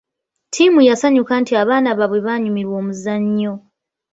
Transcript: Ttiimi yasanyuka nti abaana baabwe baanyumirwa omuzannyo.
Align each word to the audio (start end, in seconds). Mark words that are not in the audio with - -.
Ttiimi 0.47 0.81
yasanyuka 0.89 1.33
nti 1.41 1.53
abaana 1.61 1.89
baabwe 1.97 2.19
baanyumirwa 2.25 2.75
omuzannyo. 2.81 3.53